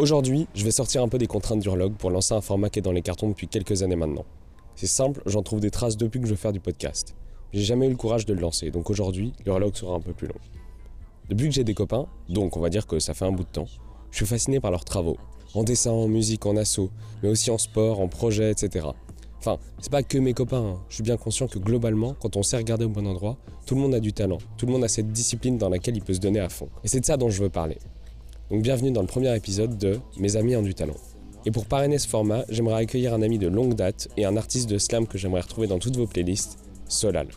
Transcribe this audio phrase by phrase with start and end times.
[0.00, 2.82] Aujourd'hui, je vais sortir un peu des contraintes d'Urlog pour lancer un format qui est
[2.82, 4.24] dans les cartons depuis quelques années maintenant.
[4.74, 7.14] C'est simple, j'en trouve des traces depuis que je veux faire du podcast.
[7.52, 10.26] J'ai jamais eu le courage de le lancer, donc aujourd'hui, l'Urlog sera un peu plus
[10.26, 10.38] long.
[11.28, 13.50] Depuis que j'ai des copains, donc on va dire que ça fait un bout de
[13.50, 13.66] temps,
[14.10, 15.18] je suis fasciné par leurs travaux,
[15.52, 16.88] en dessin, en musique, en assaut,
[17.22, 18.86] mais aussi en sport, en projet, etc.
[19.38, 20.80] Enfin, c'est pas que mes copains, hein.
[20.88, 23.36] je suis bien conscient que globalement, quand on sait regarder au bon endroit,
[23.66, 26.02] tout le monde a du talent, tout le monde a cette discipline dans laquelle il
[26.02, 26.70] peut se donner à fond.
[26.84, 27.76] Et c'est de ça dont je veux parler.
[28.50, 30.96] Donc bienvenue dans le premier épisode de Mes amis ont du talent.
[31.46, 34.68] Et pour parrainer ce format, j'aimerais accueillir un ami de longue date et un artiste
[34.68, 36.58] de slam que j'aimerais retrouver dans toutes vos playlists,
[36.88, 37.28] Solal.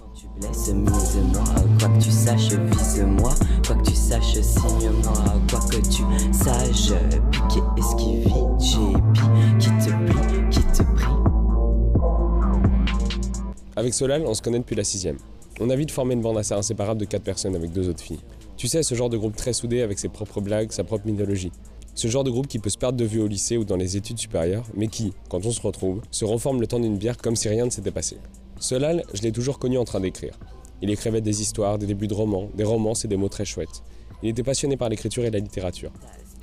[13.75, 15.17] Avec Solal, on se connaît depuis la sixième.
[15.59, 18.19] On a vite formé une bande assez inséparable de quatre personnes avec deux autres filles.
[18.63, 21.51] Tu sais, ce genre de groupe très soudé avec ses propres blagues, sa propre mythologie.
[21.95, 23.97] Ce genre de groupe qui peut se perdre de vue au lycée ou dans les
[23.97, 27.35] études supérieures, mais qui, quand on se retrouve, se reforme le temps d'une bière comme
[27.35, 28.15] si rien ne s'était passé.
[28.61, 30.39] Solal, je l'ai toujours connu en train d'écrire.
[30.81, 33.83] Il écrivait des histoires, des débuts de romans, des romances et des mots très chouettes.
[34.21, 35.91] Il était passionné par l'écriture et la littérature.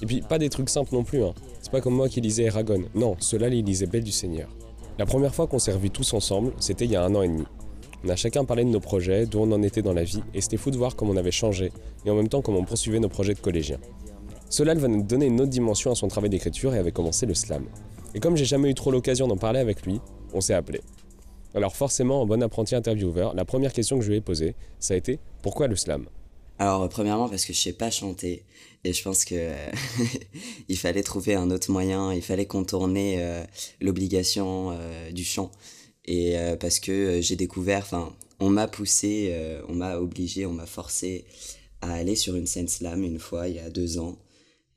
[0.02, 1.32] Et puis, pas des trucs simples non plus, hein.
[1.62, 2.84] C'est pas comme moi qui lisais Eragon.
[2.94, 4.50] Non, Solal, il lisait Belle du Seigneur.
[4.98, 7.46] La première fois qu'on s'est tous ensemble, c'était il y a un an et demi.
[8.02, 10.40] On a chacun parlé de nos projets, d'où on en était dans la vie, et
[10.40, 11.70] c'était fou de voir comment on avait changé,
[12.06, 13.78] et en même temps comment on poursuivait nos projets de collégiens.
[14.48, 17.34] Solal va nous donner une autre dimension à son travail d'écriture et avait commencé le
[17.34, 17.66] slam.
[18.14, 20.00] Et comme j'ai jamais eu trop l'occasion d'en parler avec lui,
[20.32, 20.80] on s'est appelé.
[21.54, 24.94] Alors forcément, en bon apprenti intervieweur, la première question que je lui ai posée, ça
[24.94, 26.06] a été pourquoi le slam?
[26.58, 28.44] Alors premièrement parce que je sais pas chanter
[28.84, 29.52] et je pense que
[30.68, 33.44] il fallait trouver un autre moyen, il fallait contourner euh,
[33.80, 35.50] l'obligation euh, du chant
[36.10, 39.34] et euh, parce que j'ai découvert, enfin, on m'a poussé,
[39.68, 41.24] on m'a obligé, on m'a forcé
[41.80, 44.18] à aller sur une scène slam une fois il y a deux ans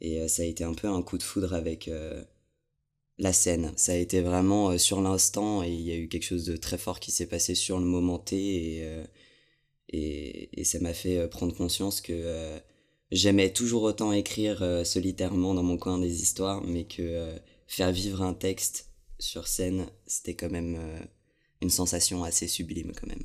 [0.01, 1.89] et ça a été un peu un coup de foudre avec
[3.17, 3.71] la scène.
[3.75, 6.57] Ça a été vraiment euh, sur l'instant et il y a eu quelque chose de
[6.57, 9.03] très fort qui s'est passé sur le moment T et, euh,
[9.89, 12.59] et, ça m'a fait euh, prendre conscience que
[13.11, 17.27] j'aimais toujours autant écrire solitairement dans mon coin des histoires, mais que
[17.67, 18.89] faire vivre un texte
[19.19, 20.79] sur scène, c'était quand même
[21.63, 23.23] une sensation assez sublime quand même.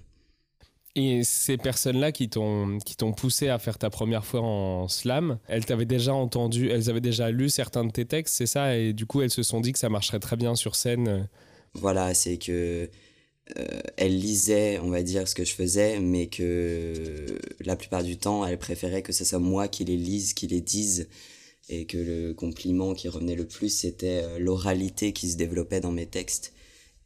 [0.95, 5.39] Et ces personnes-là qui t'ont qui t'ont poussé à faire ta première fois en slam,
[5.47, 8.77] elles t'avaient déjà entendu, elles avaient déjà lu certains de tes textes, c'est ça?
[8.77, 11.29] Et du coup, elles se sont dit que ça marcherait très bien sur scène.
[11.75, 12.89] Voilà, c'est que
[13.57, 17.25] euh, elles lisaient, on va dire, ce que je faisais, mais que
[17.61, 20.61] la plupart du temps, elles préféraient que ce soit moi qui les lise, qui les
[20.61, 21.09] dise,
[21.69, 25.93] et que le compliment qui revenait le plus, c'était euh, l'oralité qui se développait dans
[25.93, 26.53] mes textes.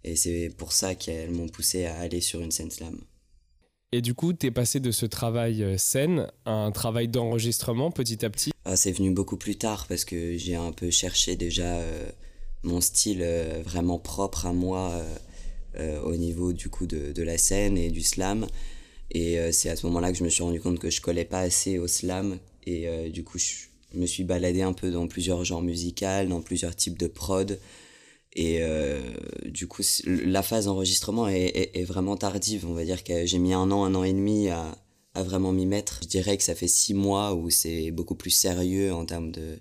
[0.04, 3.00] Et c'est pour ça qu'elles m'ont poussé à aller sur une scène slam.
[3.94, 7.90] Et du coup, tu es passé de ce travail euh, scène à un travail d'enregistrement
[7.90, 8.50] petit à petit?
[8.64, 12.10] Ah, C'est venu beaucoup plus tard parce que j'ai un peu cherché déjà euh,
[12.62, 14.92] mon style euh, vraiment propre à moi
[16.04, 18.46] au niveau du coup de, de, la scène et du slam.
[19.10, 21.40] Et c'est à ce moment-là que je me suis rendu compte que je collais pas
[21.40, 22.38] assez au slam.
[22.66, 26.76] Et du coup, je me suis baladé un peu dans plusieurs genres musicaux, dans plusieurs
[26.76, 27.58] types de prod.
[28.34, 28.98] Et euh,
[29.44, 32.66] du coup, la phase d'enregistrement est, est, vraiment tardive.
[32.66, 34.75] On va dire que j'ai mis un an, un an et demi à,
[35.15, 36.00] à vraiment m'y mettre.
[36.03, 39.59] Je dirais que ça fait six mois où c'est beaucoup plus sérieux en termes de,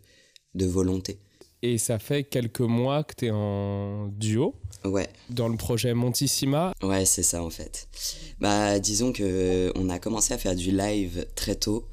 [0.55, 1.19] de volonté.
[1.63, 4.55] Et ça fait quelques mois que tu es en duo?
[4.83, 5.09] Ouais.
[5.29, 6.73] Dans le projet Montissima?
[6.81, 7.87] Ouais, c'est ça en fait.
[8.39, 11.85] Bah, disons que on a commencé à faire du live très tôt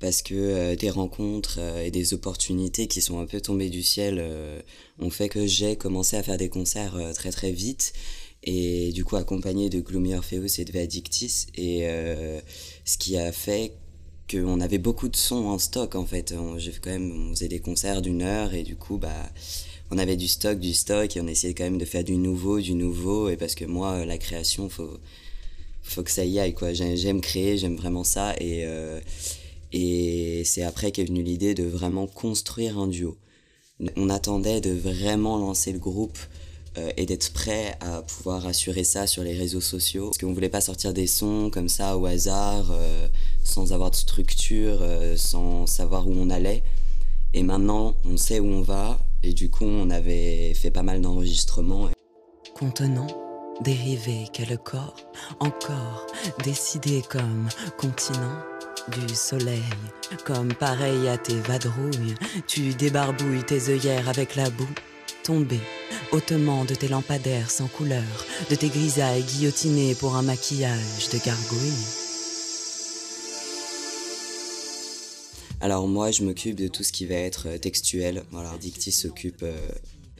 [0.00, 3.82] parce que euh, des rencontres euh, et des opportunités qui sont un peu tombées du
[3.82, 4.60] ciel euh,
[4.98, 7.92] ont fait que j'ai commencé à faire des concerts très très vite.
[8.46, 11.46] Et du coup accompagné de Gloomy Orpheus et de Vadictis.
[11.54, 11.88] Et
[12.84, 13.72] ce qui a fait
[14.30, 16.34] qu'on avait beaucoup de sons en stock en fait.
[16.58, 19.30] J'ai quand même on faisait des concerts d'une heure et du coup bah
[19.90, 22.60] on avait du stock du stock et on essayait quand même de faire du nouveau
[22.60, 23.30] du nouveau.
[23.30, 24.98] Et parce que moi la création faut
[25.82, 26.74] faut que ça y aille quoi.
[26.74, 28.34] J'aime créer j'aime vraiment ça.
[28.40, 28.66] Et
[29.76, 33.16] et c'est après qu'est venue l'idée de vraiment construire un duo.
[33.96, 36.16] On attendait de vraiment lancer le groupe
[36.78, 40.04] euh, et d'être prêt à pouvoir assurer ça sur les réseaux sociaux.
[40.04, 43.08] Parce qu'on voulait pas sortir des sons comme ça au hasard, euh,
[43.42, 46.62] sans avoir de structure, euh, sans savoir où on allait.
[47.32, 51.00] Et maintenant, on sait où on va, et du coup, on avait fait pas mal
[51.00, 51.88] d'enregistrements.
[52.54, 53.08] Contenant,
[53.64, 54.94] dérivé quel corps,
[55.40, 56.06] encore,
[56.44, 58.53] décidé comme continent
[58.88, 59.62] du soleil.
[60.24, 62.14] Comme pareil à tes vadrouilles,
[62.46, 64.68] tu débarbouilles tes œillères avec la boue.
[65.22, 65.58] Tombé,
[66.12, 72.04] hautement de tes lampadaires sans couleur, de tes grisailles guillotinées pour un maquillage de gargouille.
[75.60, 78.22] Alors moi, je m'occupe de tout ce qui va être euh, textuel.
[78.32, 79.56] Voilà, Dicty s'occupe euh,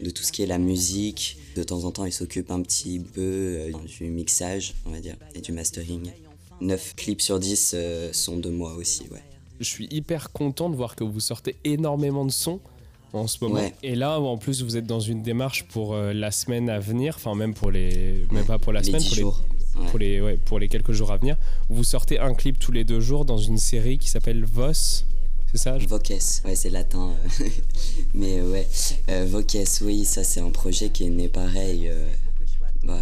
[0.01, 1.37] de tout ce qui est la musique.
[1.55, 5.17] De temps en temps, il s'occupe un petit peu euh, du mixage, on va dire,
[5.35, 6.11] et du mastering.
[6.65, 7.77] 9 clips sur 10
[8.13, 9.23] sont de moi aussi, ouais.
[9.61, 12.61] Je suis hyper content de voir que vous sortez énormément de sons
[13.13, 13.61] en ce moment.
[13.85, 17.37] Et là, en plus, vous êtes dans une démarche pour la semaine à venir, enfin
[17.37, 19.43] même pour les, même pas pour la semaine, pour jours.
[19.91, 21.37] pour les, ouais, pour les quelques jours à venir.
[21.69, 25.07] Vous sortez un clip tous les deux jours dans une série qui s'appelle Voss
[25.55, 27.13] c'est ça Voces, ouais, c'est latin.
[27.41, 27.49] Euh,
[28.15, 28.67] mais euh, ouais,
[29.09, 31.89] euh, Voces, oui, ça c'est un projet qui est né pareil,
[32.83, 32.99] bah,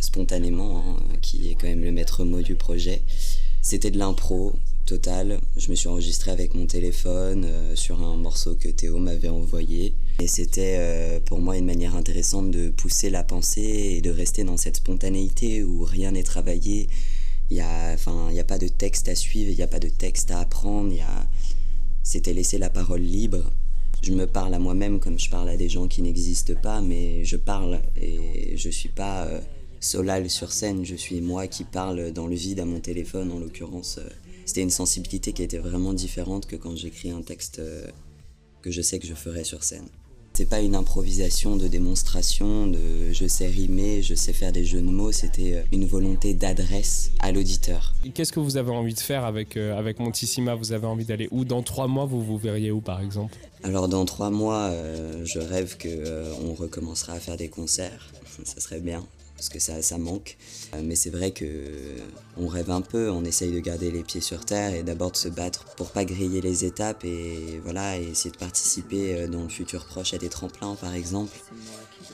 [0.00, 3.02] spontanément, hein, qui est quand même le maître mot du projet.
[3.62, 4.54] C'était de l'impro
[4.86, 5.40] total.
[5.56, 9.92] Je me suis enregistré avec mon téléphone sur un morceau que Théo m'avait envoyé.
[10.20, 14.56] Et c'était pour moi une manière intéressante de pousser la pensée et de rester dans
[14.56, 16.88] cette spontanéité où rien n'est travaillé.
[17.50, 20.30] Il n'y a, a pas de texte à suivre, il n'y a pas de texte
[20.30, 21.26] à apprendre, a
[22.06, 23.50] c'était laisser la parole libre.
[24.00, 27.24] Je me parle à moi-même comme je parle à des gens qui n'existent pas, mais
[27.24, 29.40] je parle et je suis pas euh,
[29.86, 33.38] Solal sur scène, je suis moi qui parle dans le vide à mon téléphone en
[33.38, 33.98] l'occurrence.
[33.98, 34.08] Euh.
[34.44, 37.86] C'était une sensibilité qui était vraiment différente que quand j'écris un texte euh,
[38.62, 39.88] que je sais que je ferai sur scène.
[40.36, 44.82] C'est pas une improvisation de démonstration, de je sais rimer, je sais faire des jeux
[44.82, 47.94] de mots, c'était euh, une volonté d'adresse à l'auditeur.
[48.12, 50.54] Qu'est-ce que vous avez envie de faire avec, euh, avec Montissima?
[50.54, 51.46] Vous avez envie d'aller où?
[51.46, 53.34] Dans trois mois, vous vous verriez où par exemple?
[53.62, 58.12] Alors dans trois mois, euh, je rêve qu'on recommencera à faire des concerts,
[58.44, 59.06] ça serait bien
[59.36, 60.36] parce que ça, ça manque.
[60.74, 61.46] Euh, mais c'est vrai que
[62.36, 65.16] on rêve un peu, on essaye de garder les pieds sur terre et d'abord de
[65.16, 69.48] se battre pour pas griller les étapes et voilà, essayer de participer euh, dans le
[69.48, 71.36] futur proche à des tremplins par exemple,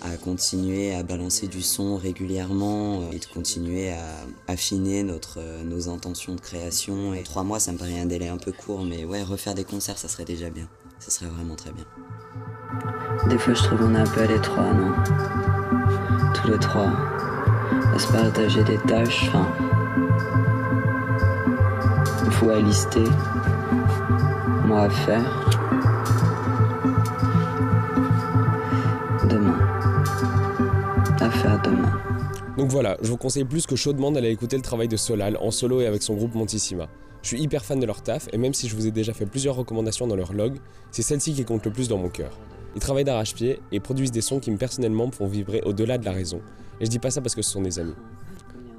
[0.00, 4.04] à continuer à balancer du son régulièrement et de continuer à
[4.48, 7.14] affiner notre, euh, nos intentions de création.
[7.14, 9.64] Et trois mois, ça me paraît un délai un peu court, mais ouais, refaire des
[9.64, 10.68] concerts, ça serait déjà bien.
[10.98, 11.84] Ça serait vraiment très bien.
[13.28, 16.01] Des fois, je trouve qu'on est un peu à l'étroit, non?
[16.34, 16.90] Tous les trois
[17.94, 19.28] à se partager des tâches.
[19.28, 19.48] Enfin,
[22.42, 23.04] vous à lister,
[24.66, 25.46] moi à faire.
[29.28, 29.58] Demain.
[31.20, 31.92] À faire demain.
[32.58, 35.50] Donc voilà, je vous conseille plus que chaudement d'aller écouter le travail de Solal en
[35.50, 36.88] solo et avec son groupe Montissima.
[37.22, 39.26] Je suis hyper fan de leur taf et même si je vous ai déjà fait
[39.26, 40.58] plusieurs recommandations dans leur log,
[40.90, 42.36] c'est celle-ci qui compte le plus dans mon cœur.
[42.74, 46.04] Ils travaillent d'arrache-pied et produisent des sons qui me personnellement me font vibrer au-delà de
[46.04, 46.40] la raison.
[46.80, 47.94] Et je dis pas ça parce que ce sont des amis.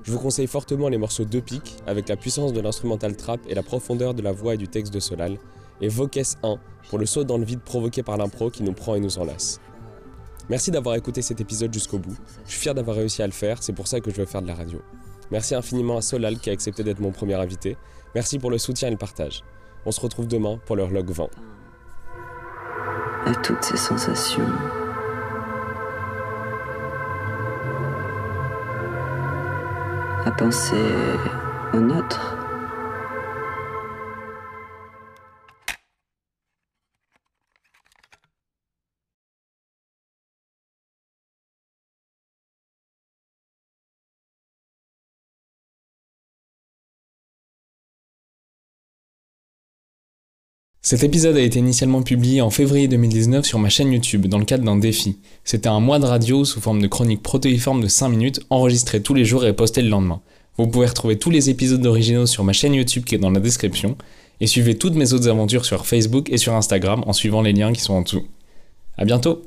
[0.03, 3.55] Je vous conseille fortement les morceaux de pique avec la puissance de l'instrumental trap et
[3.55, 5.37] la profondeur de la voix et du texte de Solal,
[5.79, 6.57] et Voces 1
[6.89, 9.61] pour le saut dans le vide provoqué par l'impro qui nous prend et nous enlace.
[10.49, 12.17] Merci d'avoir écouté cet épisode jusqu'au bout.
[12.45, 14.41] Je suis fier d'avoir réussi à le faire, c'est pour ça que je veux faire
[14.41, 14.81] de la radio.
[15.31, 17.77] Merci infiniment à Solal qui a accepté d'être mon premier invité.
[18.13, 19.43] Merci pour le soutien et le partage.
[19.85, 21.29] On se retrouve demain pour leur log 20
[23.25, 24.47] à toutes ces sensations.
[30.25, 30.75] À penser
[31.73, 32.42] au nôtre.
[50.85, 54.43] Cet épisode a été initialement publié en février 2019 sur ma chaîne YouTube dans le
[54.43, 55.17] cadre d'un défi.
[55.45, 59.13] C'était un mois de radio sous forme de chronique protéiforme de 5 minutes enregistrée tous
[59.13, 60.19] les jours et postée le lendemain.
[60.57, 63.39] Vous pouvez retrouver tous les épisodes originaux sur ma chaîne YouTube qui est dans la
[63.39, 63.95] description
[64.41, 67.71] et suivez toutes mes autres aventures sur Facebook et sur Instagram en suivant les liens
[67.71, 68.27] qui sont en dessous.
[68.97, 69.41] A bientôt